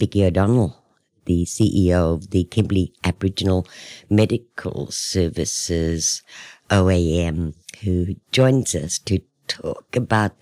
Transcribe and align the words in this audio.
Vicki 0.00 0.24
O'Donnell, 0.24 0.82
the 1.26 1.44
CEO 1.44 2.14
of 2.14 2.30
the 2.30 2.44
Kimberley 2.44 2.94
Aboriginal 3.04 3.66
Medical 4.08 4.90
Services, 4.90 6.22
OAM, 6.70 7.54
who 7.82 8.16
joins 8.32 8.74
us 8.74 8.98
to 9.00 9.20
talk 9.46 9.94
about 9.94 10.32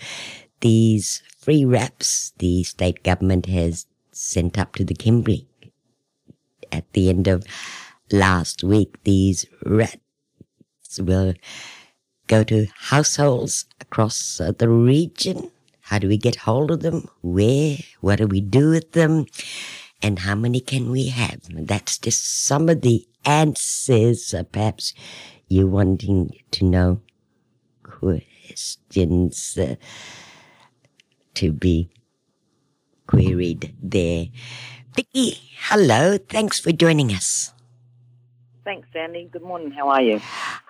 these 0.61 1.25
free 1.37 1.65
rats 1.65 2.33
the 2.39 2.63
state 2.63 3.03
government 3.03 3.47
has 3.47 3.87
sent 4.13 4.57
up 4.57 4.77
to 4.77 4.85
the 4.85 4.95
Kimberley. 4.95 5.49
At 6.71 6.93
the 6.93 7.09
end 7.09 7.27
of 7.27 7.45
last 8.13 8.63
week, 8.63 9.03
these 9.03 9.45
rats 9.67 9.99
will 11.01 11.35
go 12.29 12.45
to 12.45 12.67
households 12.91 13.67
across 13.81 14.39
the 14.39 14.69
region. 14.69 15.51
How 15.89 15.99
do 15.99 16.07
we 16.07 16.19
get 16.19 16.37
hold 16.37 16.71
of 16.71 16.81
them? 16.81 17.09
Where? 17.23 17.79
What 18.03 18.19
do 18.19 18.27
we 18.27 18.43
do 18.43 18.71
with 18.71 18.93
them? 18.93 19.25
And 20.03 20.19
how 20.19 20.35
many 20.35 20.61
can 20.61 20.91
we 20.91 21.09
have? 21.09 21.41
That's 21.49 21.97
just 21.97 22.45
some 22.45 22.69
of 22.69 22.83
the 22.83 23.09
answers, 23.25 24.35
uh, 24.35 24.43
perhaps 24.43 24.93
you're 25.49 25.67
wanting 25.67 26.37
to 26.51 26.65
know 26.67 27.01
questions 27.83 29.57
uh, 29.59 29.77
to 31.35 31.53
be 31.53 31.89
queried 33.07 33.75
there. 33.83 34.27
Vicki, 34.95 35.41
hello. 35.71 36.19
Thanks 36.19 36.61
for 36.61 36.71
joining 36.71 37.13
us. 37.13 37.55
Thanks, 38.63 38.89
Sandy. 38.93 39.31
Good 39.33 39.43
morning. 39.43 39.71
How 39.71 39.89
are 39.89 40.03
you? 40.03 40.21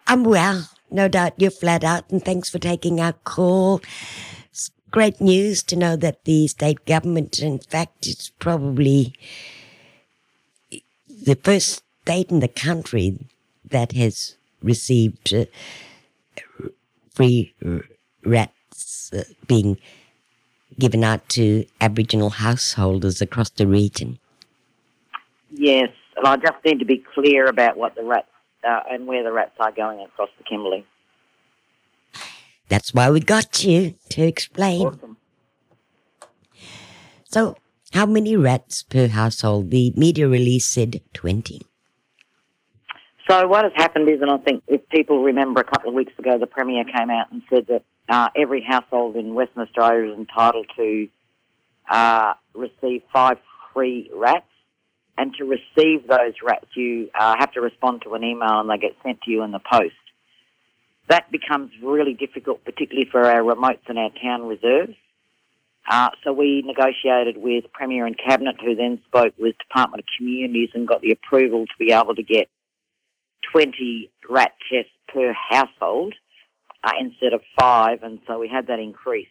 I'm 0.06 0.22
well. 0.22 0.70
No 0.92 1.08
doubt 1.08 1.34
you're 1.38 1.50
flat 1.50 1.82
out, 1.82 2.08
and 2.08 2.24
thanks 2.24 2.48
for 2.48 2.60
taking 2.60 3.00
our 3.00 3.14
call. 3.14 3.82
Great 4.90 5.20
news 5.20 5.62
to 5.64 5.76
know 5.76 5.96
that 5.96 6.24
the 6.24 6.46
state 6.48 6.84
government, 6.86 7.40
in 7.40 7.58
fact, 7.58 8.06
is 8.06 8.30
probably 8.38 9.12
the 11.08 11.34
first 11.36 11.82
state 12.02 12.30
in 12.30 12.40
the 12.40 12.48
country 12.48 13.18
that 13.70 13.92
has 13.92 14.36
received 14.62 15.34
uh, 15.34 15.44
free 17.10 17.54
rats 18.24 19.12
uh, 19.12 19.24
being 19.46 19.76
given 20.78 21.04
out 21.04 21.28
to 21.28 21.66
Aboriginal 21.80 22.30
householders 22.30 23.20
across 23.20 23.50
the 23.50 23.66
region. 23.66 24.18
Yes, 25.50 25.90
and 26.16 26.26
I 26.26 26.36
just 26.36 26.64
need 26.64 26.78
to 26.78 26.84
be 26.84 27.04
clear 27.14 27.46
about 27.46 27.76
what 27.76 27.94
the 27.94 28.04
rats 28.04 28.28
uh, 28.64 28.80
and 28.90 29.06
where 29.06 29.22
the 29.22 29.32
rats 29.32 29.54
are 29.60 29.72
going 29.72 30.00
across 30.00 30.30
the 30.38 30.44
Kimberley. 30.44 30.86
That's 32.68 32.92
why 32.92 33.10
we 33.10 33.20
got 33.20 33.64
you 33.64 33.94
to 34.10 34.22
explain. 34.22 34.86
Awesome. 34.86 35.16
So, 37.24 37.56
how 37.92 38.06
many 38.06 38.36
rats 38.36 38.82
per 38.82 39.08
household? 39.08 39.70
The 39.70 39.92
media 39.96 40.28
release 40.28 40.66
said 40.66 41.00
20. 41.14 41.62
So 43.28 43.46
what 43.46 43.64
has 43.64 43.72
happened 43.76 44.08
is, 44.08 44.22
and 44.22 44.30
I 44.30 44.38
think 44.38 44.62
if 44.68 44.88
people 44.88 45.22
remember 45.22 45.60
a 45.60 45.64
couple 45.64 45.90
of 45.90 45.94
weeks 45.94 46.12
ago, 46.18 46.38
the 46.38 46.46
Premier 46.46 46.84
came 46.84 47.10
out 47.10 47.30
and 47.30 47.42
said 47.50 47.66
that 47.68 47.84
uh, 48.08 48.28
every 48.34 48.62
household 48.66 49.16
in 49.16 49.34
Western 49.34 49.62
Australia 49.62 50.12
is 50.12 50.18
entitled 50.18 50.66
to 50.76 51.08
uh, 51.90 52.32
receive 52.54 53.02
five 53.12 53.36
free 53.74 54.10
rats. 54.14 54.46
And 55.18 55.34
to 55.34 55.44
receive 55.44 56.06
those 56.06 56.34
rats, 56.44 56.66
you 56.76 57.10
uh, 57.18 57.34
have 57.38 57.52
to 57.52 57.60
respond 57.60 58.02
to 58.04 58.14
an 58.14 58.22
email 58.22 58.60
and 58.60 58.70
they 58.70 58.78
get 58.78 58.92
sent 59.02 59.20
to 59.22 59.30
you 59.30 59.42
in 59.42 59.50
the 59.50 59.58
post. 59.58 59.94
That 61.08 61.30
becomes 61.32 61.70
really 61.82 62.14
difficult, 62.14 62.64
particularly 62.64 63.08
for 63.10 63.24
our 63.24 63.42
remotes 63.42 63.88
and 63.88 63.98
our 63.98 64.10
town 64.22 64.46
reserves. 64.46 64.94
Uh, 65.90 66.10
so 66.22 66.32
we 66.32 66.62
negotiated 66.66 67.38
with 67.38 67.64
Premier 67.72 68.04
and 68.04 68.16
Cabinet, 68.18 68.56
who 68.62 68.74
then 68.74 69.00
spoke 69.06 69.32
with 69.38 69.56
Department 69.58 70.00
of 70.00 70.06
Communities 70.18 70.68
and 70.74 70.86
got 70.86 71.00
the 71.00 71.12
approval 71.12 71.64
to 71.66 71.72
be 71.78 71.92
able 71.92 72.14
to 72.14 72.22
get 72.22 72.48
20 73.52 74.10
rat 74.28 74.52
tests 74.70 74.92
per 75.12 75.32
household 75.32 76.14
uh, 76.84 76.92
instead 77.00 77.32
of 77.32 77.40
five, 77.58 78.02
and 78.02 78.18
so 78.26 78.38
we 78.38 78.48
had 78.48 78.66
that 78.66 78.78
increased. 78.78 79.30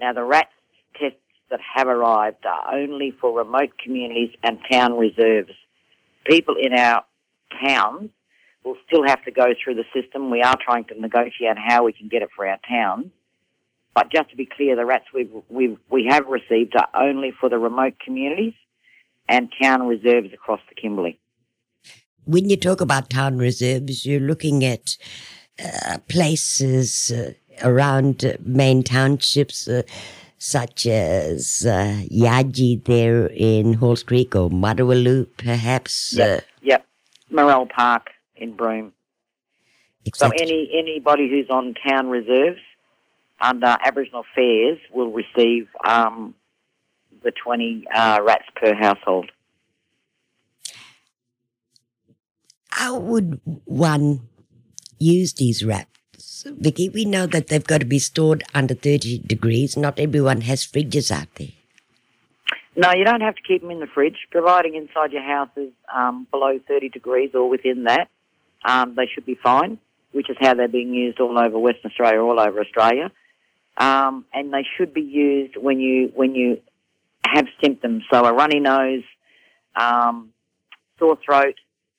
Now, 0.00 0.14
the 0.14 0.24
rat 0.24 0.48
tests 0.98 1.18
that 1.50 1.60
have 1.74 1.88
arrived 1.88 2.46
are 2.46 2.74
only 2.74 3.12
for 3.20 3.36
remote 3.36 3.72
communities 3.82 4.30
and 4.42 4.58
town 4.70 4.96
reserves. 4.96 5.52
People 6.24 6.54
in 6.58 6.72
our 6.72 7.04
towns 7.62 8.10
will 8.64 8.76
still 8.86 9.04
have 9.06 9.24
to 9.24 9.30
go 9.30 9.46
through 9.62 9.74
the 9.74 9.84
system. 9.94 10.30
We 10.30 10.42
are 10.42 10.56
trying 10.64 10.84
to 10.86 11.00
negotiate 11.00 11.56
how 11.58 11.84
we 11.84 11.92
can 11.92 12.08
get 12.08 12.22
it 12.22 12.30
for 12.34 12.46
our 12.46 12.58
town. 12.68 13.10
But 13.94 14.10
just 14.10 14.30
to 14.30 14.36
be 14.36 14.46
clear, 14.46 14.76
the 14.76 14.86
rats 14.86 15.04
we've, 15.12 15.30
we've, 15.48 15.76
we 15.90 16.06
have 16.08 16.26
received 16.26 16.74
are 16.76 16.88
only 16.94 17.32
for 17.38 17.48
the 17.48 17.58
remote 17.58 17.94
communities 18.02 18.54
and 19.28 19.52
town 19.60 19.86
reserves 19.86 20.32
across 20.32 20.60
the 20.68 20.74
Kimberley. 20.74 21.18
When 22.24 22.48
you 22.48 22.56
talk 22.56 22.80
about 22.80 23.10
town 23.10 23.38
reserves, 23.38 24.06
you're 24.06 24.20
looking 24.20 24.64
at 24.64 24.96
uh, 25.62 25.98
places 26.08 27.10
uh, 27.10 27.32
around 27.62 28.24
uh, 28.24 28.34
main 28.44 28.82
townships, 28.82 29.68
uh, 29.68 29.82
such 30.38 30.86
as 30.86 31.66
uh, 31.66 32.02
Yardgee 32.10 32.84
there 32.84 33.26
in 33.26 33.74
Halls 33.74 34.02
Creek 34.02 34.34
or 34.34 34.48
Mudawaloo, 34.48 35.26
perhaps. 35.36 36.14
Yep, 36.14 36.44
yep. 36.62 36.86
Morell 37.30 37.66
Park 37.66 38.10
in 38.42 38.54
Broome. 38.54 38.92
Exactly. 40.04 40.38
So 40.38 40.44
any 40.44 40.70
anybody 40.76 41.28
who's 41.28 41.48
on 41.48 41.74
town 41.88 42.08
reserves 42.08 42.60
under 43.40 43.76
Aboriginal 43.84 44.24
Affairs 44.32 44.78
will 44.92 45.12
receive 45.12 45.68
um, 45.84 46.34
the 47.22 47.32
20 47.44 47.86
rats 47.94 48.44
per 48.56 48.74
household. 48.74 49.30
how 52.82 52.98
would 52.98 53.40
one 53.64 54.28
use 54.98 55.34
these 55.34 55.64
rats? 55.64 56.44
Vicki, 56.58 56.88
we 56.88 57.04
know 57.04 57.26
that 57.26 57.46
they've 57.46 57.64
got 57.64 57.78
to 57.78 57.86
be 57.86 58.00
stored 58.00 58.42
under 58.54 58.74
30 58.74 59.18
degrees. 59.18 59.76
Not 59.76 60.00
everyone 60.00 60.40
has 60.42 60.66
fridges 60.66 61.10
out 61.10 61.28
there. 61.36 61.54
No, 62.74 62.90
you 62.92 63.04
don't 63.04 63.20
have 63.20 63.36
to 63.36 63.42
keep 63.42 63.60
them 63.60 63.70
in 63.70 63.80
the 63.80 63.86
fridge, 63.86 64.26
providing 64.30 64.74
inside 64.74 65.12
your 65.12 65.22
house 65.22 65.50
is 65.56 65.70
um, 65.94 66.26
below 66.32 66.58
30 66.66 66.88
degrees 66.88 67.30
or 67.34 67.48
within 67.48 67.84
that. 67.84 68.08
Um, 68.64 68.94
they 68.96 69.08
should 69.12 69.26
be 69.26 69.38
fine, 69.42 69.78
which 70.12 70.30
is 70.30 70.36
how 70.40 70.54
they're 70.54 70.68
being 70.68 70.94
used 70.94 71.20
all 71.20 71.38
over 71.38 71.58
Western 71.58 71.90
Australia, 71.90 72.20
all 72.20 72.38
over 72.40 72.60
Australia. 72.60 73.10
Um, 73.76 74.26
and 74.32 74.52
they 74.52 74.66
should 74.76 74.92
be 74.92 75.00
used 75.00 75.56
when 75.56 75.80
you 75.80 76.12
when 76.14 76.34
you 76.34 76.60
have 77.26 77.46
symptoms, 77.62 78.04
so 78.12 78.24
a 78.24 78.32
runny 78.32 78.60
nose, 78.60 79.04
um, 79.74 80.30
sore 80.98 81.18
throat, 81.24 81.54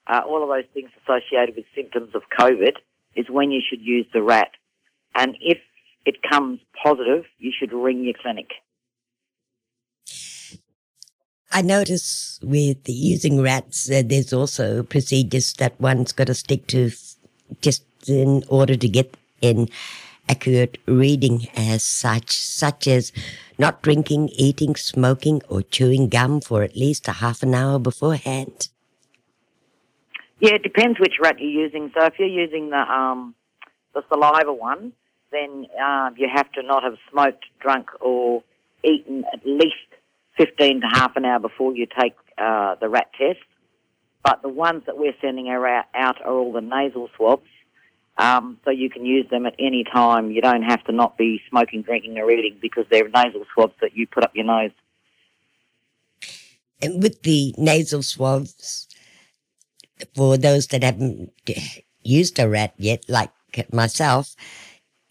uh, 0.08 0.22
all 0.28 0.44
of 0.44 0.50
those 0.50 0.70
things 0.74 0.90
associated 1.04 1.56
with 1.56 1.66
symptoms 1.76 2.14
of 2.14 2.22
COVID 2.38 2.74
is 3.16 3.26
when 3.30 3.52
you 3.52 3.62
should 3.68 3.82
use 3.82 4.06
the 4.14 4.22
rat. 4.22 4.52
And 5.16 5.36
if 5.42 5.60
it 6.06 6.18
comes 6.30 6.60
positive, 6.84 7.26
you 7.40 7.52
should 7.58 7.74
ring 7.74 8.04
your 8.04 8.14
clinic. 8.22 8.50
I 11.56 11.62
notice 11.62 12.40
with 12.42 12.80
using 12.90 13.40
rats, 13.40 13.88
uh, 13.90 14.02
there's 14.04 14.34
also 14.34 14.82
procedures 14.82 15.54
that 15.54 15.80
one's 15.80 16.12
got 16.12 16.26
to 16.26 16.34
stick 16.34 16.66
to 16.68 16.90
just 17.62 17.84
in 18.08 18.44
order 18.50 18.76
to 18.76 18.90
get 18.90 19.16
an 19.44 19.70
accurate 20.28 20.80
reading 20.88 21.48
as 21.56 21.84
such, 21.84 22.36
such 22.36 22.88
as 22.88 23.12
not 23.60 23.84
drinking, 23.84 24.30
eating, 24.30 24.76
smoking, 24.76 25.44
or 25.48 25.62
chewing 25.62 26.10
gum 26.10 26.42
for 26.42 26.64
at 26.64 26.76
least 26.76 27.08
a 27.08 27.12
half 27.12 27.44
an 27.44 27.54
hour 27.54 27.78
beforehand. 27.78 28.70
Yeah, 30.40 30.56
it 30.56 30.64
depends 30.64 31.00
which 31.00 31.20
rat 31.22 31.40
you're 31.40 31.50
using. 31.50 31.92
So 31.96 32.04
if 32.06 32.16
you're 32.18 32.28
using 32.28 32.72
the 32.72 32.80
um, 32.80 33.36
the 33.94 34.02
saliva 34.10 34.52
one, 34.52 34.94
then 35.32 35.68
uh, 35.80 36.10
you 36.18 36.28
have 36.34 36.52
to 36.54 36.64
not 36.64 36.82
have 36.82 36.98
smoked, 37.12 37.46
drunk, 37.60 37.90
or 38.02 38.44
eaten 38.84 39.24
at 39.32 39.46
least 39.46 39.93
15 40.38 40.82
to 40.82 40.88
half 40.88 41.16
an 41.16 41.26
hour 41.26 41.40
before 41.40 41.76
you 41.76 41.86
take 41.86 42.16
uh, 42.38 42.76
the 42.82 42.90
rat 42.90 43.12
test. 43.18 43.40
But 44.24 44.42
the 44.42 44.50
ones 44.50 44.84
that 44.86 44.98
we're 44.98 45.16
sending 45.22 45.50
out 45.50 45.86
are 45.94 46.32
all 46.32 46.54
the 46.54 46.62
nasal 46.62 47.10
swabs. 47.16 47.48
Um, 48.18 48.60
so 48.64 48.70
you 48.70 48.90
can 48.90 49.06
use 49.06 49.28
them 49.30 49.46
at 49.46 49.56
any 49.60 49.84
time. 49.84 50.32
You 50.32 50.42
don't 50.42 50.64
have 50.64 50.84
to 50.86 50.92
not 50.92 51.18
be 51.18 51.42
smoking, 51.50 51.82
drinking, 51.82 52.18
or 52.20 52.30
eating 52.32 52.58
because 52.62 52.86
they're 52.90 53.10
nasal 53.10 53.46
swabs 53.54 53.74
that 53.82 53.98
you 53.98 54.08
put 54.08 54.24
up 54.24 54.36
your 54.36 54.46
nose. 54.46 54.72
And 56.82 57.02
with 57.02 57.24
the 57.24 57.56
nasal 57.58 58.04
swabs, 58.04 58.88
for 60.16 60.38
those 60.38 60.68
that 60.68 60.84
haven't 60.84 61.32
used 62.04 62.40
a 62.40 62.48
rat 62.48 62.74
yet, 62.78 63.04
like 63.10 63.32
myself, 63.72 64.36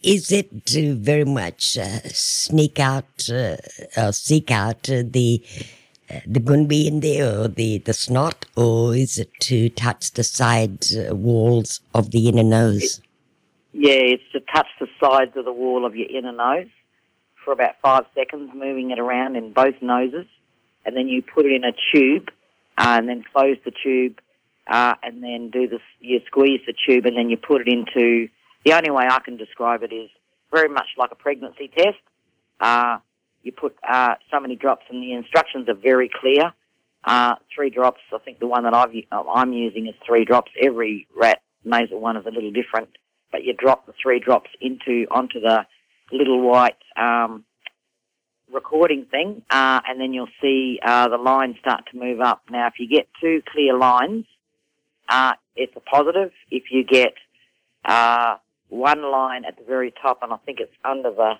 is 0.02 0.32
it 0.32 0.66
to 0.66 0.94
very 0.96 1.24
much 1.24 1.78
uh, 1.78 2.00
sneak 2.08 2.80
out 2.80 3.28
uh, 3.30 3.56
or 3.96 4.12
seek 4.12 4.50
out 4.50 4.88
uh, 4.90 5.02
the 5.06 5.42
uh, 6.10 6.20
the 6.26 6.40
gunby 6.40 6.86
in 6.86 7.00
there 7.00 7.40
or 7.40 7.48
the, 7.48 7.78
the 7.78 7.94
snot, 7.94 8.44
or 8.56 8.94
is 8.94 9.18
it 9.18 9.30
to 9.40 9.68
touch 9.70 10.12
the 10.12 10.24
side 10.24 10.84
uh, 10.94 11.14
walls 11.14 11.80
of 11.94 12.10
the 12.10 12.28
inner 12.28 12.42
nose? 12.42 13.00
Yeah, 13.72 13.92
it's 13.92 14.22
to 14.32 14.40
touch 14.40 14.66
the 14.80 14.88
sides 15.00 15.36
of 15.36 15.44
the 15.44 15.52
wall 15.52 15.86
of 15.86 15.96
your 15.96 16.08
inner 16.10 16.32
nose 16.32 16.68
for 17.44 17.52
about 17.52 17.76
five 17.80 18.04
seconds, 18.14 18.50
moving 18.54 18.90
it 18.90 18.98
around 18.98 19.36
in 19.36 19.52
both 19.52 19.80
noses. 19.80 20.26
and 20.84 20.96
then 20.96 21.08
you 21.08 21.22
put 21.22 21.46
it 21.46 21.52
in 21.52 21.64
a 21.64 21.72
tube, 21.92 22.28
uh, 22.76 22.96
and 22.98 23.08
then 23.08 23.24
close 23.32 23.56
the 23.64 23.70
tube, 23.70 24.20
and 24.66 25.22
then 25.22 25.48
do 25.50 25.68
this. 25.68 25.80
You 26.00 26.20
squeeze 26.26 26.60
the 26.66 26.74
tube, 26.86 27.06
and 27.06 27.16
then 27.16 27.30
you 27.30 27.36
put 27.36 27.60
it 27.60 27.68
into. 27.68 28.28
The 28.64 28.72
only 28.74 28.90
way 28.90 29.04
I 29.08 29.20
can 29.20 29.36
describe 29.36 29.82
it 29.82 29.92
is 29.92 30.10
very 30.52 30.68
much 30.68 30.88
like 30.96 31.10
a 31.10 31.16
pregnancy 31.16 31.70
test. 31.76 31.98
Uh, 32.60 32.98
you 33.42 33.52
put 33.52 33.76
uh, 33.88 34.14
so 34.30 34.38
many 34.38 34.54
drops, 34.54 34.84
and 34.88 35.02
the 35.02 35.12
instructions 35.14 35.68
are 35.68 35.74
very 35.74 36.08
clear. 36.08 36.52
Uh, 37.04 37.34
three 37.54 37.70
drops. 37.70 38.00
I 38.14 38.18
think 38.18 38.38
the 38.38 38.46
one 38.46 38.62
that 38.64 38.74
I've, 38.74 38.90
I'm 39.10 39.52
using 39.52 39.88
is 39.88 39.94
three 40.06 40.24
drops. 40.24 40.52
Every 40.62 41.08
rat 41.16 41.42
nasal 41.64 42.00
one 42.00 42.16
is 42.16 42.26
a 42.26 42.30
little 42.30 42.52
different, 42.52 42.90
but 43.32 43.42
you 43.42 43.52
drop 43.54 43.86
the 43.86 43.94
three 44.00 44.20
drops 44.20 44.50
into 44.60 45.06
onto 45.10 45.40
the 45.40 45.66
little 46.12 46.40
white 46.40 46.76
um, 46.96 47.44
recording 48.52 49.06
thing, 49.10 49.42
uh, 49.50 49.80
and 49.88 50.00
then 50.00 50.12
you'll 50.12 50.28
see 50.40 50.78
uh, 50.84 51.08
the 51.08 51.16
lines 51.16 51.56
start 51.60 51.82
to 51.90 51.98
move 51.98 52.20
up. 52.20 52.42
Now, 52.50 52.68
if 52.68 52.74
you 52.78 52.88
get 52.88 53.08
two 53.20 53.42
clear 53.50 53.76
lines, 53.76 54.26
uh, 55.08 55.32
it's 55.56 55.74
a 55.74 55.80
positive. 55.80 56.30
If 56.50 56.64
you 56.70 56.84
get 56.84 57.14
uh, 57.84 58.36
one 58.72 59.02
line 59.02 59.44
at 59.44 59.58
the 59.58 59.64
very 59.64 59.92
top, 60.02 60.20
and 60.22 60.32
I 60.32 60.36
think 60.46 60.58
it's 60.58 60.72
under 60.82 61.10
the, 61.10 61.32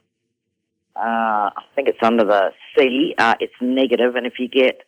uh, 0.94 1.50
I 1.56 1.62
think 1.74 1.88
it's 1.88 2.02
under 2.02 2.24
the 2.24 2.50
C, 2.76 3.14
uh, 3.16 3.34
it's. 3.40 3.54
And 3.60 3.78
if 4.26 4.34
you 4.38 4.48
get 4.48 4.82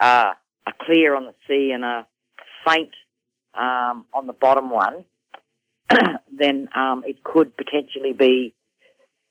a 0.00 0.32
clear 0.80 1.14
on 1.14 1.26
the 1.26 1.34
C 1.46 1.70
and 1.72 1.84
a 1.84 2.06
faint 2.66 2.90
um, 3.54 4.06
on 4.12 4.26
the 4.26 4.32
bottom 4.32 4.70
one, 4.70 5.04
then 6.36 6.68
um, 6.74 7.04
it 7.06 7.22
could 7.22 7.56
potentially 7.56 8.12
be 8.12 8.54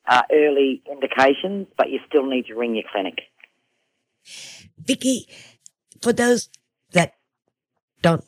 uh, 0.07 0.21
early 0.31 0.81
indications, 0.89 1.67
but 1.77 1.89
you 1.89 1.99
still 2.07 2.25
need 2.25 2.45
to 2.45 2.55
ring 2.55 2.75
your 2.75 2.85
clinic. 2.91 3.19
Vicki, 4.77 5.27
for 6.01 6.13
those 6.13 6.49
that 6.91 7.15
don't 8.01 8.23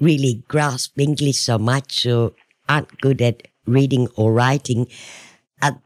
really 0.00 0.42
grasp 0.48 0.98
English 0.98 1.38
so 1.38 1.58
much 1.58 2.04
or 2.06 2.32
aren't 2.68 3.00
good 3.00 3.20
at 3.22 3.48
reading 3.66 4.08
or 4.16 4.32
writing, 4.32 4.86
are 5.62 5.80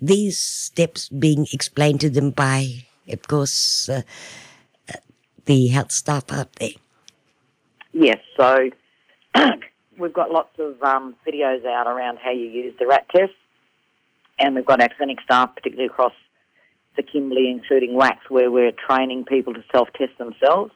these 0.00 0.38
steps 0.38 1.08
being 1.08 1.46
explained 1.52 2.00
to 2.00 2.10
them 2.10 2.30
by, 2.30 2.84
of 3.08 3.26
course, 3.28 3.88
uh, 3.88 4.02
the 5.44 5.68
health 5.68 5.92
staff 5.92 6.30
out 6.32 6.52
there? 6.54 6.70
Yes, 7.92 8.18
so 8.36 8.70
we've 9.98 10.12
got 10.12 10.30
lots 10.30 10.58
of 10.58 10.82
um, 10.82 11.14
videos 11.26 11.64
out 11.66 11.86
around 11.86 12.18
how 12.22 12.30
you 12.30 12.46
use 12.46 12.74
the 12.78 12.86
rat 12.86 13.06
test 13.14 13.32
and 14.38 14.54
we've 14.54 14.66
got 14.66 14.80
our 14.80 14.88
clinic 14.96 15.18
staff, 15.24 15.54
particularly 15.54 15.86
across 15.86 16.12
the 16.96 17.02
Kimberley, 17.02 17.50
including 17.50 17.92
WACHS, 17.92 18.28
where 18.28 18.50
we're 18.50 18.72
training 18.72 19.24
people 19.24 19.54
to 19.54 19.64
self-test 19.72 20.18
themselves. 20.18 20.72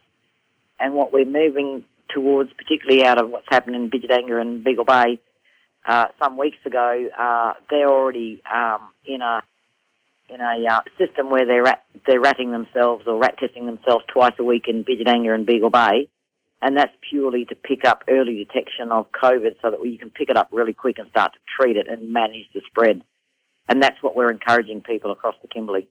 And 0.78 0.94
what 0.94 1.12
we're 1.12 1.24
moving 1.24 1.84
towards, 2.08 2.52
particularly 2.52 3.04
out 3.04 3.20
of 3.20 3.30
what's 3.30 3.46
happened 3.50 3.76
in 3.76 3.90
Bidyadanga 3.90 4.40
and 4.40 4.62
Beagle 4.62 4.84
Bay 4.84 5.18
uh, 5.86 6.06
some 6.18 6.36
weeks 6.36 6.58
ago, 6.64 7.08
uh, 7.18 7.52
they're 7.70 7.88
already 7.88 8.42
um, 8.52 8.88
in 9.04 9.22
a 9.22 9.42
in 10.28 10.40
a 10.40 10.66
uh, 10.68 10.80
system 10.98 11.30
where 11.30 11.46
they're 11.46 11.62
rat, 11.62 11.84
they're 12.06 12.20
ratting 12.20 12.50
themselves 12.50 13.04
or 13.06 13.16
rat 13.16 13.38
testing 13.38 13.66
themselves 13.66 14.04
twice 14.12 14.32
a 14.40 14.44
week 14.44 14.64
in 14.66 14.84
Bidyadanga 14.84 15.32
and 15.32 15.46
Beagle 15.46 15.70
Bay, 15.70 16.08
and 16.60 16.76
that's 16.76 16.92
purely 17.08 17.44
to 17.44 17.54
pick 17.54 17.84
up 17.84 18.02
early 18.08 18.44
detection 18.44 18.90
of 18.90 19.06
COVID, 19.12 19.54
so 19.62 19.70
that 19.70 19.86
you 19.86 19.98
can 19.98 20.10
pick 20.10 20.28
it 20.28 20.36
up 20.36 20.48
really 20.50 20.72
quick 20.72 20.98
and 20.98 21.08
start 21.10 21.32
to 21.34 21.38
treat 21.56 21.76
it 21.76 21.86
and 21.88 22.12
manage 22.12 22.46
the 22.52 22.60
spread. 22.66 23.02
And 23.68 23.82
that's 23.82 24.02
what 24.02 24.16
we're 24.16 24.30
encouraging 24.30 24.80
people 24.80 25.12
across 25.12 25.34
the 25.42 25.48
Kimberley. 25.48 25.88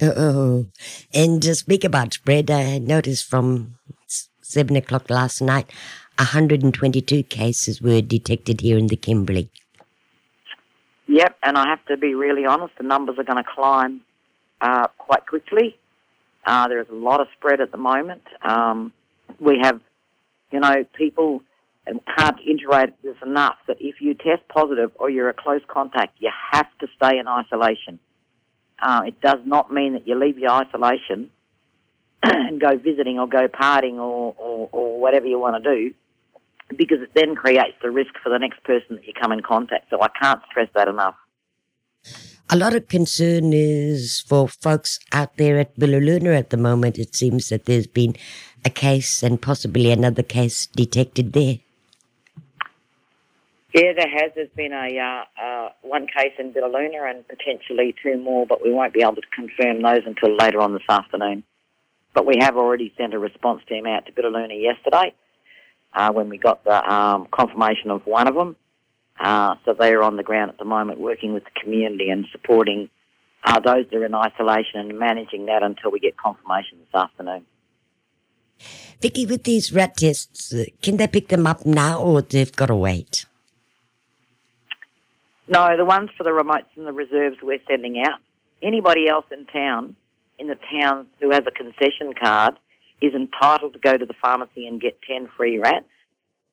Oh, 0.00 0.66
and 1.12 1.42
to 1.42 1.54
speak 1.54 1.84
about 1.84 2.14
spread, 2.14 2.50
I 2.50 2.78
noticed 2.78 3.28
from 3.28 3.78
seven 4.40 4.76
o'clock 4.76 5.10
last 5.10 5.40
night, 5.40 5.70
122 6.18 7.22
cases 7.24 7.80
were 7.80 8.00
detected 8.00 8.60
here 8.60 8.78
in 8.78 8.88
the 8.88 8.96
Kimberley. 8.96 9.48
Yep, 11.08 11.36
and 11.42 11.58
I 11.58 11.68
have 11.68 11.84
to 11.86 11.96
be 11.96 12.14
really 12.14 12.46
honest, 12.46 12.74
the 12.78 12.84
numbers 12.84 13.16
are 13.18 13.24
going 13.24 13.42
to 13.42 13.50
climb 13.54 14.02
uh, 14.60 14.86
quite 14.98 15.26
quickly. 15.26 15.76
Uh, 16.46 16.68
there's 16.68 16.88
a 16.90 16.94
lot 16.94 17.20
of 17.20 17.28
spread 17.36 17.60
at 17.60 17.72
the 17.72 17.78
moment. 17.78 18.22
Um, 18.42 18.92
we 19.40 19.58
have, 19.62 19.80
you 20.50 20.60
know, 20.60 20.84
people 20.96 21.42
and 21.86 22.00
can't 22.16 22.36
iterate 22.46 22.90
this 23.02 23.16
enough 23.24 23.56
that 23.66 23.78
if 23.80 23.96
you 24.00 24.14
test 24.14 24.46
positive 24.48 24.92
or 24.96 25.10
you're 25.10 25.28
a 25.28 25.34
close 25.34 25.62
contact, 25.66 26.16
you 26.20 26.30
have 26.52 26.66
to 26.80 26.86
stay 26.96 27.18
in 27.18 27.26
isolation. 27.26 27.98
Uh, 28.80 29.02
it 29.06 29.20
does 29.20 29.38
not 29.44 29.72
mean 29.72 29.94
that 29.94 30.06
you 30.06 30.14
leave 30.14 30.38
your 30.38 30.50
isolation 30.50 31.30
and 32.22 32.60
go 32.60 32.76
visiting 32.76 33.18
or 33.18 33.26
go 33.26 33.48
partying 33.48 33.94
or, 33.94 34.34
or, 34.38 34.68
or 34.70 35.00
whatever 35.00 35.26
you 35.26 35.38
want 35.38 35.62
to 35.62 35.74
do 35.74 35.94
because 36.76 37.00
it 37.00 37.10
then 37.14 37.34
creates 37.34 37.76
the 37.82 37.90
risk 37.90 38.12
for 38.22 38.30
the 38.30 38.38
next 38.38 38.62
person 38.64 38.96
that 38.96 39.06
you 39.06 39.12
come 39.20 39.32
in 39.32 39.40
contact. 39.40 39.90
So 39.90 40.00
I 40.02 40.08
can't 40.20 40.40
stress 40.50 40.68
that 40.74 40.88
enough. 40.88 41.14
A 42.50 42.56
lot 42.56 42.74
of 42.74 42.88
concern 42.88 43.52
is 43.52 44.20
for 44.20 44.48
folks 44.48 44.98
out 45.12 45.36
there 45.36 45.58
at 45.58 45.74
Biloela 45.76 46.36
at 46.36 46.50
the 46.50 46.56
moment. 46.56 46.98
It 46.98 47.14
seems 47.14 47.48
that 47.48 47.64
there's 47.64 47.86
been 47.86 48.14
a 48.64 48.70
case 48.70 49.22
and 49.22 49.40
possibly 49.40 49.90
another 49.90 50.22
case 50.22 50.66
detected 50.66 51.32
there. 51.32 51.58
Yeah, 53.74 53.92
there 53.96 54.08
has. 54.08 54.32
There's 54.34 54.50
been 54.54 54.74
a 54.74 54.98
uh, 54.98 55.42
uh, 55.42 55.68
one 55.80 56.06
case 56.06 56.34
in 56.38 56.52
Biloela 56.52 57.10
and 57.10 57.26
potentially 57.26 57.94
two 58.02 58.18
more, 58.18 58.44
but 58.46 58.62
we 58.62 58.70
won't 58.70 58.92
be 58.92 59.00
able 59.00 59.16
to 59.16 59.22
confirm 59.34 59.80
those 59.80 60.02
until 60.04 60.36
later 60.36 60.60
on 60.60 60.74
this 60.74 60.82
afternoon. 60.90 61.44
But 62.12 62.26
we 62.26 62.36
have 62.40 62.58
already 62.58 62.92
sent 62.98 63.14
a 63.14 63.18
response 63.18 63.62
team 63.66 63.86
out 63.86 64.04
to 64.04 64.12
Biloela 64.12 64.60
yesterday 64.60 65.14
uh, 65.94 66.12
when 66.12 66.28
we 66.28 66.38
got 66.38 66.64
the 66.64 66.92
um, 66.92 67.26
confirmation 67.30 67.90
of 67.90 68.06
one 68.06 68.28
of 68.28 68.34
them. 68.34 68.56
Uh, 69.20 69.54
so 69.64 69.74
they 69.74 69.92
are 69.92 70.02
on 70.02 70.16
the 70.16 70.22
ground 70.22 70.50
at 70.50 70.58
the 70.58 70.64
moment 70.64 70.98
working 70.98 71.32
with 71.32 71.44
the 71.44 71.60
community 71.62 72.10
and 72.10 72.26
supporting 72.32 72.88
uh, 73.44 73.60
those 73.60 73.84
that 73.90 73.96
are 73.96 74.04
in 74.04 74.14
isolation 74.14 74.80
and 74.80 74.98
managing 74.98 75.46
that 75.46 75.62
until 75.62 75.90
we 75.90 76.00
get 76.00 76.16
confirmation 76.16 76.78
this 76.78 76.94
afternoon. 76.94 77.44
Vicki, 79.00 79.26
with 79.26 79.44
these 79.44 79.72
rat 79.72 79.96
tests, 79.96 80.54
uh, 80.54 80.64
can 80.80 80.96
they 80.96 81.06
pick 81.06 81.28
them 81.28 81.46
up 81.46 81.66
now 81.66 82.00
or 82.00 82.22
they've 82.22 82.54
got 82.54 82.66
to 82.66 82.76
wait? 82.76 83.26
No, 85.48 85.76
the 85.76 85.84
ones 85.84 86.10
for 86.16 86.24
the 86.24 86.30
remotes 86.30 86.70
and 86.76 86.86
the 86.86 86.92
reserves 86.92 87.36
we're 87.42 87.58
sending 87.68 88.02
out. 88.06 88.20
Anybody 88.62 89.08
else 89.08 89.26
in 89.32 89.44
town, 89.46 89.96
in 90.38 90.46
the 90.46 90.58
town 90.80 91.06
who 91.20 91.30
has 91.30 91.42
a 91.46 91.50
concession 91.50 92.14
card, 92.14 92.54
is 93.02 93.14
entitled 93.14 93.72
to 93.72 93.78
go 93.78 93.96
to 93.96 94.06
the 94.06 94.14
pharmacy 94.22 94.66
and 94.66 94.80
get 94.80 94.98
10 95.02 95.28
free 95.36 95.58
rats. 95.58 95.84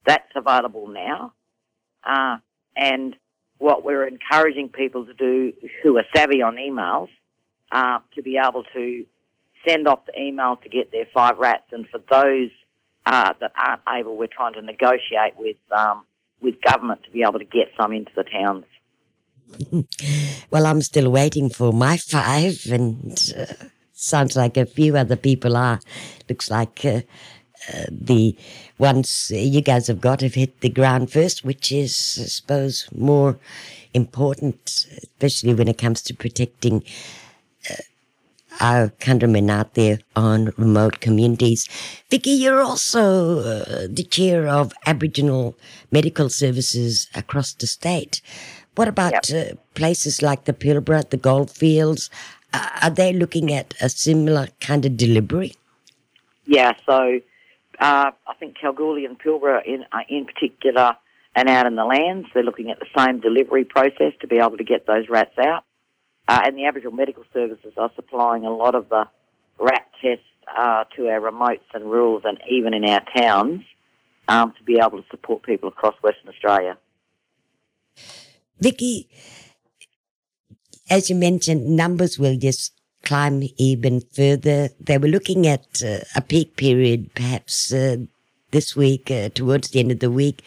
That's 0.06 0.32
available 0.36 0.88
now. 0.88 1.34
Uh, 2.04 2.38
and 2.76 3.16
what 3.60 3.84
we're 3.84 4.08
encouraging 4.08 4.70
people 4.70 5.06
to 5.06 5.14
do 5.14 5.54
who 5.84 5.98
are 5.98 6.06
savvy 6.16 6.42
on 6.42 6.56
emails, 6.56 7.10
uh, 7.72 8.00
to 8.16 8.24
be 8.24 8.38
able 8.44 8.64
to 8.74 9.06
send 9.68 9.88
off 9.88 10.00
the 10.08 10.20
email 10.20 10.58
to 10.64 10.70
get 10.70 10.92
their 10.92 11.06
five 11.14 11.38
rats. 11.38 11.66
And 11.72 11.86
for 11.90 12.00
those 12.10 12.50
uh, 13.06 13.34
that 13.40 13.52
aren't 13.56 13.82
able, 13.88 14.18
we're 14.18 14.28
trying 14.28 14.54
to 14.54 14.62
negotiate 14.62 15.38
with 15.38 15.58
um, 15.78 16.06
with 16.42 16.56
government 16.62 17.04
to 17.04 17.12
be 17.12 17.22
able 17.22 17.40
to 17.40 17.46
get 17.46 17.68
some 17.80 17.92
into 17.92 18.12
the 18.16 18.24
towns. 18.24 18.66
well, 20.52 20.66
I'm 20.66 20.82
still 20.82 21.12
waiting 21.12 21.50
for 21.50 21.74
my 21.74 21.98
five, 21.98 22.66
and 22.72 23.18
uh, 23.38 23.66
sounds 24.00 24.36
like 24.36 24.58
a 24.58 24.66
few 24.66 24.96
other 24.96 25.16
people 25.16 25.58
are. 25.58 25.80
Looks 26.30 26.50
like 26.50 26.86
uh, 26.86 27.02
uh, 27.74 27.86
the 27.92 28.36
ones 28.78 29.32
you 29.34 29.62
guys 29.62 29.88
have 29.88 30.02
got 30.02 30.22
have 30.22 30.36
hit 30.36 30.62
the 30.62 30.70
ground 30.70 31.12
first, 31.12 31.44
which 31.44 31.72
is, 31.72 32.18
I 32.22 32.26
suppose, 32.26 32.88
more 32.96 33.38
important, 33.94 34.88
especially 35.04 35.54
when 35.54 35.68
it 35.68 35.78
comes 35.78 36.02
to 36.04 36.14
protecting 36.14 36.84
uh, 37.70 37.76
our 38.62 38.90
countrymen 39.00 39.50
out 39.50 39.74
there 39.74 40.00
on 40.16 40.54
remote 40.58 41.02
communities. 41.02 41.68
Vicki, 42.10 42.32
you're 42.32 42.62
also 42.62 43.40
uh, 43.40 43.88
the 43.90 44.08
chair 44.10 44.48
of 44.48 44.74
Aboriginal 44.86 45.58
Medical 45.92 46.30
Services 46.30 47.08
across 47.16 47.54
the 47.54 47.68
state. 47.68 48.22
What 48.76 48.88
about 48.88 49.30
yep. 49.30 49.54
uh, 49.54 49.56
places 49.74 50.22
like 50.22 50.46
the 50.46 50.54
Pilbara, 50.54 51.10
the 51.10 51.18
Goldfields? 51.18 52.10
Uh, 52.54 52.70
are 52.84 52.90
they 52.90 53.14
looking 53.14 53.54
at 53.54 53.74
a 53.82 53.90
similar 53.90 54.48
kind 54.60 54.86
of 54.86 54.98
delivery? 54.98 55.54
Yeah, 56.46 56.74
so 56.86 57.20
uh, 57.80 58.12
I 58.28 58.34
think 58.40 58.58
Kalgoorlie 58.60 59.06
and 59.06 59.20
Pilbara 59.20 59.64
in, 59.66 59.86
uh, 59.92 60.00
in 60.10 60.26
particular 60.26 60.96
and 61.36 61.48
out 61.48 61.68
in 61.68 61.76
the 61.76 61.86
lands, 61.86 62.28
they're 62.34 62.44
looking 62.44 62.72
at 62.72 62.80
the 62.80 62.88
same 62.98 63.20
delivery 63.20 63.64
process 63.64 64.14
to 64.22 64.28
be 64.28 64.38
able 64.38 64.58
to 64.58 64.64
get 64.64 64.88
those 64.88 65.08
rats 65.10 65.38
out. 65.38 65.64
Uh, 66.28 66.42
and 66.44 66.58
the 66.58 66.66
Aboriginal 66.66 66.96
Medical 66.96 67.24
Services 67.34 67.74
are 67.78 67.92
supplying 67.96 68.46
a 68.46 68.52
lot 68.52 68.76
of 68.76 68.90
the 68.90 69.06
rat 69.60 69.88
tests 70.02 70.26
uh, 70.58 70.84
to 70.96 71.08
our 71.08 71.20
remotes 71.20 71.62
and 71.74 71.90
rurals 71.90 72.24
and 72.26 72.40
even 72.50 72.74
in 72.74 72.84
our 72.86 73.02
towns 73.16 73.62
um, 74.28 74.54
to 74.58 74.64
be 74.64 74.80
able 74.80 75.02
to 75.02 75.06
support 75.10 75.44
people 75.44 75.70
across 75.70 75.96
Western 76.02 76.30
Australia. 76.30 76.78
Vicki, 78.60 79.08
as 80.90 81.10
you 81.10 81.16
mentioned, 81.16 81.66
numbers 81.68 82.18
will 82.18 82.38
just 82.38 82.74
climb 83.04 83.44
even 83.58 84.02
further. 84.02 84.70
They 84.80 84.98
were 84.98 85.08
looking 85.08 85.48
at 85.48 85.82
uh, 85.84 86.00
a 86.16 86.22
peak 86.22 86.56
period, 86.56 87.14
perhaps 87.16 87.72
uh, 87.74 87.98
this 88.52 88.76
week, 88.76 89.10
uh, 89.12 89.30
towards 89.30 89.70
the 89.70 89.80
end 89.80 89.92
of 89.92 90.00
the 90.00 90.12
week. 90.12 90.44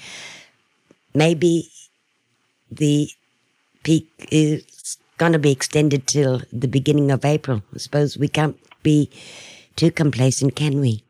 Maybe 1.15 1.71
the 2.71 3.09
peak 3.83 4.09
is 4.31 4.97
going 5.19 5.33
to 5.33 5.39
be 5.39 5.53
extended 5.53 6.07
till 6.07 6.43
the 6.53 6.69
beginning 6.69 7.11
of 7.11 7.25
April. 7.25 7.63
I 7.75 7.79
suppose 7.79 8.19
we 8.19 8.29
can't 8.29 8.59
be 8.83 9.11
too 9.77 9.91
complacent, 9.91 10.57
can 10.57 10.81
we? 10.81 11.03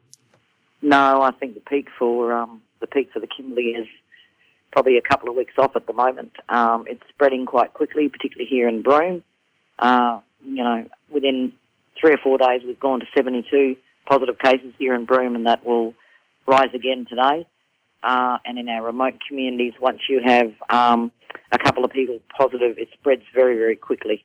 No, 0.83 1.23
I 1.23 1.31
think 1.31 1.55
the 1.55 1.61
peak 1.61 1.89
for 1.99 2.33
um, 2.33 2.61
the 2.81 2.87
peak 2.87 3.11
for 3.13 3.21
the 3.21 3.29
Kimberley 3.29 3.71
is 3.71 3.87
probably 4.73 4.97
a 4.97 5.03
couple 5.03 5.29
of 5.29 5.37
weeks 5.37 5.55
off 5.59 5.77
at 5.77 5.87
the 5.87 5.93
moment. 5.93 6.33
Um, 6.49 6.85
it's 6.89 7.03
spreading 7.11 7.47
quite 7.47 7.75
quickly, 7.75 8.09
particularly 8.09 8.49
here 8.49 8.69
in 8.69 8.83
Broome. 8.83 9.23
Uh, 9.79 10.21
you 10.45 10.65
know, 10.65 10.87
within 11.11 11.53
three 12.01 12.13
or 12.13 12.19
four 12.19 12.39
days, 12.39 12.63
we've 12.67 12.81
gone 12.81 13.01
to 13.01 13.07
72 13.15 13.77
positive 14.07 14.39
cases 14.39 14.73
here 14.79 14.95
in 14.95 15.05
Broome, 15.05 15.37
and 15.37 15.47
that 15.47 15.65
will 15.65 15.95
rise 16.47 16.71
again 16.75 17.07
today. 17.09 17.47
Uh, 18.03 18.39
and 18.45 18.59
in 18.59 18.69
our 18.69 18.83
remote 18.83 19.15
communities, 19.29 19.75
once 19.81 20.01
you 20.09 20.21
have 20.25 20.53
um, 20.69 21.13
a 21.53 21.59
couple 21.59 21.85
of 21.85 21.93
people 21.93 22.19
positive, 22.37 22.77
it 22.79 22.89
spreads 22.95 23.23
very, 23.33 23.57
very 23.57 23.77
quickly. 23.77 24.25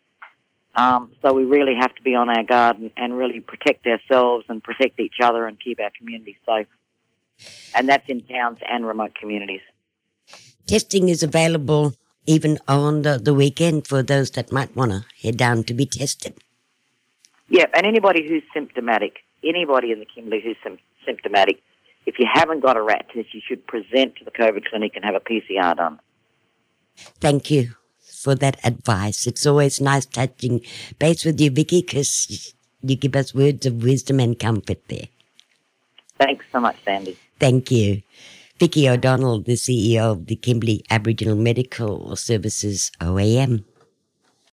Um, 0.75 1.11
so 1.21 1.33
we 1.33 1.43
really 1.43 1.75
have 1.79 1.93
to 1.95 2.01
be 2.01 2.15
on 2.15 2.29
our 2.29 2.43
guard 2.43 2.77
and, 2.77 2.91
and, 2.97 3.17
really 3.17 3.39
protect 3.39 3.87
ourselves 3.87 4.45
and 4.47 4.63
protect 4.63 4.99
each 4.99 5.15
other 5.23 5.47
and 5.47 5.59
keep 5.59 5.79
our 5.79 5.89
communities 5.97 6.35
safe. 6.45 6.67
And 7.73 7.89
that's 7.89 8.07
in 8.07 8.21
towns 8.21 8.59
and 8.67 8.85
remote 8.85 9.15
communities. 9.19 9.61
Testing 10.67 11.09
is 11.09 11.23
available 11.23 11.93
even 12.25 12.59
on 12.67 13.03
the, 13.03 13.17
the 13.17 13.33
weekend 13.33 13.87
for 13.87 14.03
those 14.03 14.31
that 14.31 14.51
might 14.51 14.75
want 14.75 14.91
to 14.91 15.05
head 15.23 15.37
down 15.37 15.63
to 15.63 15.73
be 15.73 15.85
tested. 15.85 16.33
Yeah, 17.49 17.65
and 17.73 17.85
anybody 17.85 18.27
who's 18.27 18.43
symptomatic, 18.53 19.19
anybody 19.43 19.91
in 19.93 19.99
the 19.99 20.05
Kimberley 20.05 20.41
who's 20.41 20.57
sim- 20.61 20.79
symptomatic, 21.05 21.61
if 22.05 22.19
you 22.19 22.27
haven't 22.31 22.59
got 22.59 22.75
a 22.75 22.81
rat 22.81 23.05
test, 23.13 23.33
you 23.33 23.41
should 23.47 23.65
present 23.65 24.17
to 24.17 24.25
the 24.25 24.31
COVID 24.31 24.65
clinic 24.65 24.93
and 24.95 25.05
have 25.05 25.15
a 25.15 25.21
PCR 25.21 25.75
done. 25.75 25.99
Thank 27.21 27.49
you 27.49 27.71
for 27.99 28.35
that 28.35 28.59
advice. 28.65 29.25
It's 29.25 29.45
always 29.45 29.79
nice 29.79 30.05
touching 30.05 30.61
base 30.99 31.23
with 31.23 31.39
you, 31.39 31.49
Vicki, 31.49 31.81
because 31.81 32.53
you 32.81 32.95
give 32.95 33.15
us 33.15 33.33
words 33.33 33.65
of 33.65 33.83
wisdom 33.83 34.19
and 34.19 34.37
comfort 34.37 34.85
there. 34.89 35.07
Thanks 36.19 36.45
so 36.51 36.59
much, 36.59 36.75
Sandy. 36.83 37.17
Thank 37.39 37.71
you. 37.71 38.01
Vicki 38.59 38.89
O'Donnell, 38.89 39.43
the 39.43 39.53
CEO 39.53 40.13
of 40.13 40.25
the 40.25 40.35
Kimberley 40.35 40.83
Aboriginal 40.89 41.35
Medical 41.35 42.15
Services 42.15 42.91
OAM. 42.99 43.63